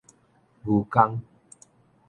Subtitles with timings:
[0.63, 1.21] 牛公